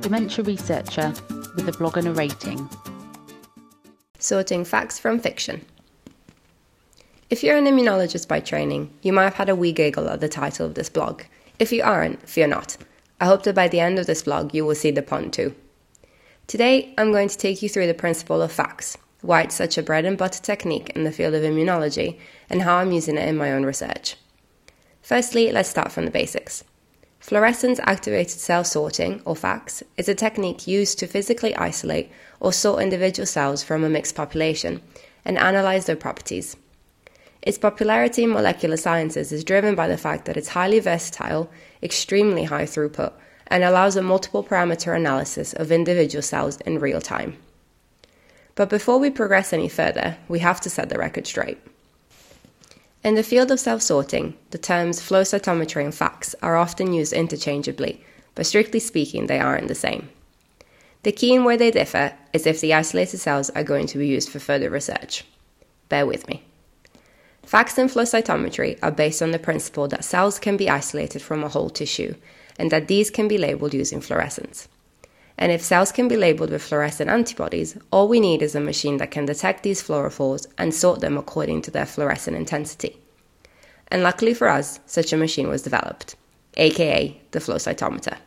[0.00, 1.12] dementia researcher
[1.54, 2.68] with a blog and a rating.
[4.18, 5.64] Sorting FACS from fiction.
[7.28, 10.28] If you're an immunologist by training, you might have had a wee giggle at the
[10.28, 11.22] title of this blog.
[11.58, 12.76] If you aren't, fear not.
[13.20, 15.54] I hope that by the end of this blog you will see the pun too.
[16.46, 19.82] Today, I'm going to take you through the principle of FACS, why it's such a
[19.82, 23.36] bread and butter technique in the field of immunology, and how I'm using it in
[23.36, 24.16] my own research.
[25.02, 26.64] Firstly, let's start from the basics.
[27.20, 32.82] Fluorescence activated cell sorting, or FACS, is a technique used to physically isolate or sort
[32.82, 34.80] individual cells from a mixed population
[35.26, 36.56] and analyze their properties.
[37.42, 41.50] Its popularity in molecular sciences is driven by the fact that it's highly versatile,
[41.82, 43.12] extremely high throughput,
[43.48, 47.36] and allows a multiple parameter analysis of individual cells in real time.
[48.54, 51.58] But before we progress any further, we have to set the record straight.
[53.02, 57.14] In the field of cell sorting, the terms flow cytometry and FACS are often used
[57.14, 58.04] interchangeably,
[58.34, 60.10] but strictly speaking, they aren't the same.
[61.02, 64.06] The key in where they differ is if the isolated cells are going to be
[64.06, 65.24] used for further research.
[65.88, 66.44] Bear with me.
[67.42, 71.42] FACS and flow cytometry are based on the principle that cells can be isolated from
[71.42, 72.14] a whole tissue
[72.58, 74.68] and that these can be labeled using fluorescence.
[75.40, 78.98] And if cells can be labeled with fluorescent antibodies, all we need is a machine
[78.98, 83.00] that can detect these fluorophores and sort them according to their fluorescent intensity.
[83.88, 86.14] And luckily for us, such a machine was developed,
[86.58, 88.18] aka the flow cytometer.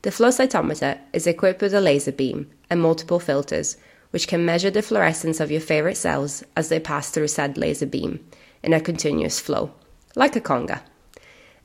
[0.00, 3.76] The flow cytometer is equipped with a laser beam and multiple filters,
[4.10, 7.86] which can measure the fluorescence of your favorite cells as they pass through said laser
[7.86, 8.24] beam
[8.62, 9.72] in a continuous flow,
[10.16, 10.80] like a conga.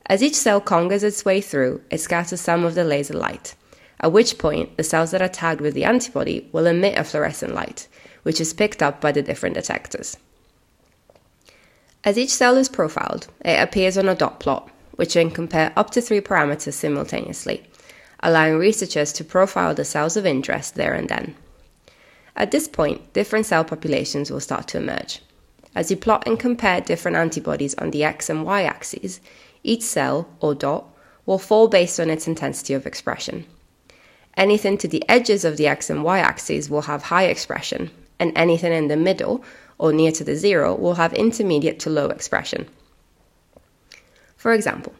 [0.07, 3.55] As each cell congas its way through, it scatters some of the laser light,
[4.03, 7.55] at which point the cells that are tagged with the antibody will emit a fluorescent
[7.55, 7.87] light,
[8.23, 10.17] which is picked up by the different detectors.
[12.03, 15.91] As each cell is profiled, it appears on a dot plot, which can compare up
[15.91, 17.63] to three parameters simultaneously,
[18.19, 21.33] allowing researchers to profile the cells of interest there and then.
[22.35, 25.21] At this point, different cell populations will start to emerge.
[25.75, 29.21] As you plot and compare different antibodies on the x and y axes,
[29.63, 30.85] each cell, or dot,
[31.25, 33.45] will fall based on its intensity of expression.
[34.35, 38.31] Anything to the edges of the x and y axes will have high expression, and
[38.35, 39.43] anything in the middle,
[39.77, 42.67] or near to the zero, will have intermediate to low expression.
[44.35, 44.93] For example,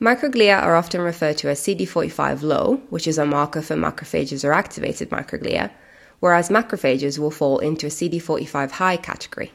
[0.00, 4.52] microglia are often referred to as CD45 low, which is a marker for macrophages or
[4.52, 5.70] activated microglia,
[6.20, 9.52] whereas macrophages will fall into a CD45 high category.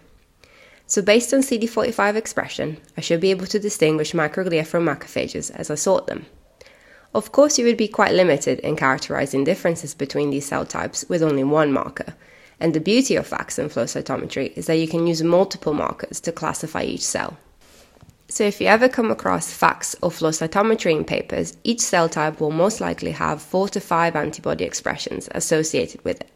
[0.85, 5.69] So, based on CD45 expression, I should be able to distinguish microglia from macrophages as
[5.69, 6.25] I sort them.
[7.13, 11.23] Of course, you would be quite limited in characterizing differences between these cell types with
[11.23, 12.13] only one marker.
[12.59, 16.31] And the beauty of and flow cytometry is that you can use multiple markers to
[16.31, 17.37] classify each cell.
[18.29, 22.41] So, if you ever come across FACS or flow cytometry in papers, each cell type
[22.41, 26.29] will most likely have four to five antibody expressions associated with it.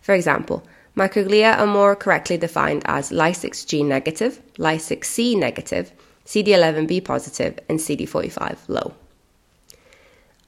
[0.00, 0.64] For example,
[0.96, 5.92] Microglia are more correctly defined as Ly6G negative, Ly6C negative,
[6.26, 8.94] CD11B positive, and CD45 low.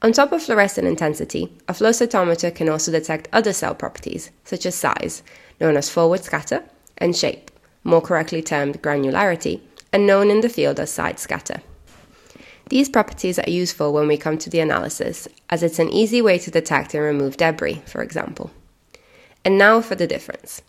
[0.03, 4.65] On top of fluorescent intensity, a flow cytometer can also detect other cell properties, such
[4.65, 5.23] as size,
[5.61, 6.61] known as forward scatter,
[6.97, 7.49] and shape,
[7.85, 9.61] more correctly termed granularity,
[9.93, 11.61] and known in the field as side scatter.
[12.67, 16.37] These properties are useful when we come to the analysis, as it's an easy way
[16.39, 18.51] to detect and remove debris, for example.
[19.45, 20.61] And now for the difference.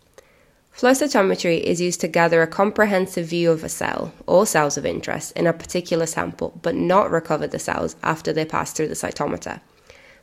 [0.75, 4.85] Flow cytometry is used to gather a comprehensive view of a cell or cells of
[4.85, 8.95] interest in a particular sample, but not recover the cells after they pass through the
[8.95, 9.61] cytometer.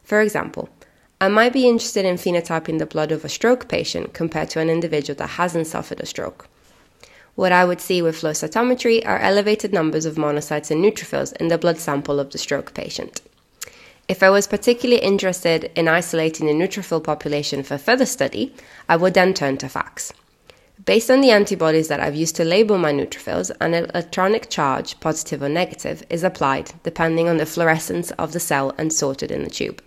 [0.04, 0.68] For example,
[1.22, 4.70] I might be interested in phenotyping the blood of a stroke patient compared to an
[4.70, 6.50] individual that hasn't suffered a stroke.
[7.36, 11.48] What I would see with flow cytometry are elevated numbers of monocytes and neutrophils in
[11.48, 13.22] the blood sample of the stroke patient.
[14.10, 18.54] If I was particularly interested in isolating the neutrophil population for further study,
[18.90, 20.12] I would then turn to FACS.
[20.86, 25.44] Based on the antibodies that I've used to label my neutrophils, an electronic charge, positive
[25.44, 29.50] or negative, is applied depending on the fluorescence of the cell and sorted in the
[29.50, 29.84] tube.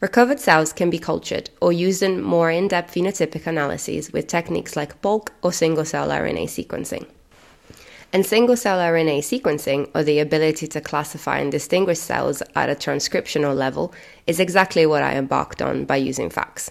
[0.00, 4.76] Recovered cells can be cultured or used in more in depth phenotypic analyses with techniques
[4.76, 7.06] like bulk or single cell RNA sequencing.
[8.12, 12.76] And single cell RNA sequencing, or the ability to classify and distinguish cells at a
[12.76, 13.92] transcriptional level,
[14.28, 16.70] is exactly what I embarked on by using FACS.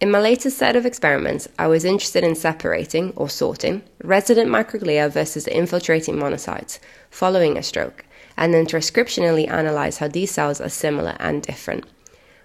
[0.00, 5.10] In my latest set of experiments, I was interested in separating, or sorting, resident microglia
[5.10, 6.78] versus infiltrating monocytes
[7.10, 11.84] following a stroke, and then transcriptionally analyze how these cells are similar and different,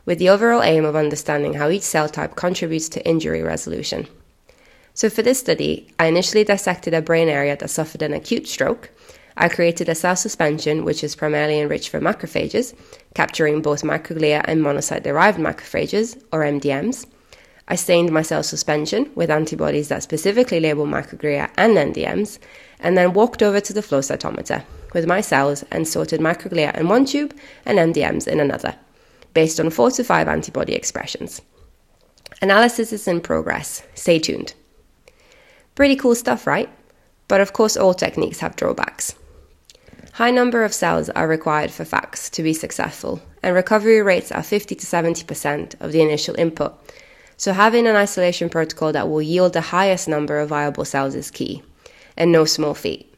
[0.05, 4.05] with the overall aim of understanding how each cell type contributes to injury resolution.
[4.93, 8.91] So, for this study, I initially dissected a brain area that suffered an acute stroke
[9.37, 12.73] I created a cell suspension which is primarily enriched for macrophages,
[13.15, 17.05] capturing both microglia and monocyte derived macrophages, or MDMs.
[17.67, 22.37] I stained my cell suspension with antibodies that specifically label microglia and MDMs,
[22.79, 24.63] and then walked over to the flow cytometer
[24.93, 27.35] with my cells and sorted microglia in one tube
[27.65, 28.75] and MDMs in another,
[29.33, 31.41] based on four to five antibody expressions.
[32.41, 33.83] Analysis is in progress.
[33.95, 34.53] Stay tuned.
[35.73, 36.69] Pretty cool stuff, right?
[37.27, 39.15] But of course, all techniques have drawbacks.
[40.13, 44.43] High number of cells are required for FACS to be successful, and recovery rates are
[44.43, 46.73] 50 to 70% of the initial input.
[47.37, 51.31] So, having an isolation protocol that will yield the highest number of viable cells is
[51.31, 51.63] key,
[52.15, 53.11] and no small feat.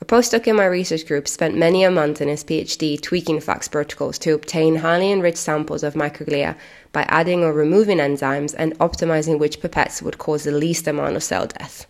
[0.00, 3.68] A postdoc in my research group spent many a month in his PhD tweaking FACS
[3.68, 6.56] protocols to obtain highly enriched samples of microglia
[6.92, 11.22] by adding or removing enzymes and optimizing which pipettes would cause the least amount of
[11.24, 11.86] cell death.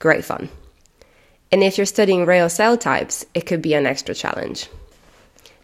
[0.00, 0.48] Great fun.
[1.52, 4.68] And if you're studying rare cell types, it could be an extra challenge.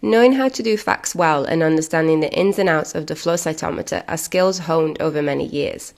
[0.02, 3.34] Knowing how to do FACS well and understanding the ins and outs of the flow
[3.34, 5.92] cytometer are skills honed over many years.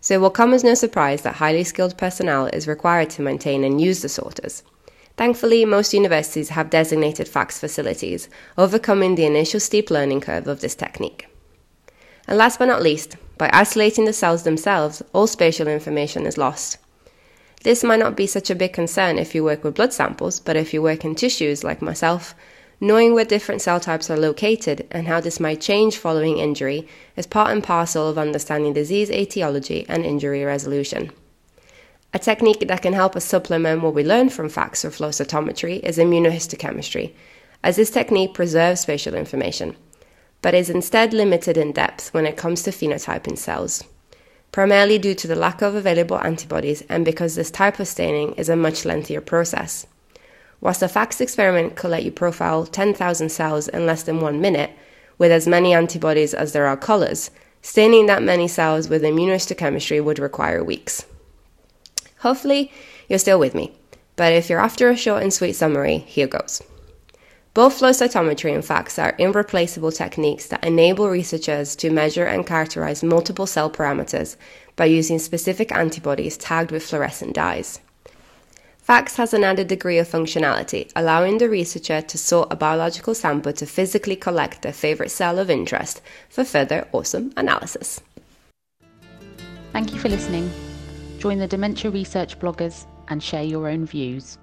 [0.00, 3.62] So it will come as no surprise that highly skilled personnel is required to maintain
[3.62, 4.62] and use the sorters.
[5.18, 10.74] Thankfully, most universities have designated FACS facilities, overcoming the initial steep learning curve of this
[10.74, 11.26] technique.
[12.26, 16.78] And last but not least, by isolating the cells themselves, all spatial information is lost.
[17.64, 20.56] This might not be such a big concern if you work with blood samples, but
[20.56, 22.34] if you work in tissues like myself,
[22.80, 26.86] knowing where different cell types are located and how this might change following injury
[27.16, 31.10] is part and parcel of understanding disease etiology and injury resolution.
[32.12, 35.80] A technique that can help us supplement what we learn from FACS or flow cytometry
[35.80, 37.12] is immunohistochemistry,
[37.62, 39.76] as this technique preserves spatial information,
[40.42, 43.84] but is instead limited in depth when it comes to phenotyping cells
[44.56, 48.48] primarily due to the lack of available antibodies and because this type of staining is
[48.48, 49.86] a much lengthier process.
[50.60, 54.70] Whilst a FACS experiment could let you profile 10,000 cells in less than one minute,
[55.18, 57.30] with as many antibodies as there are colors,
[57.62, 61.04] staining that many cells with immunohistochemistry would require weeks.
[62.20, 62.72] Hopefully,
[63.08, 63.72] you're still with me,
[64.16, 66.62] but if you're after a short and sweet summary, here goes.
[67.54, 73.02] Both flow cytometry and FACS are irreplaceable techniques that enable researchers to measure and characterize
[73.02, 74.36] multiple cell parameters
[74.76, 77.80] by using specific antibodies tagged with fluorescent dyes.
[78.86, 83.52] FACS has an added degree of functionality, allowing the researcher to sort a biological sample
[83.52, 88.00] to physically collect their favorite cell of interest for further awesome analysis.
[89.72, 90.52] Thank you for listening.
[91.18, 94.38] Join the Dementia Research bloggers and share your own views.